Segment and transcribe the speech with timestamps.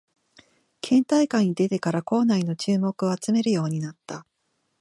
[0.81, 4.25] 県大会に出てから校内の注目を集めるようになった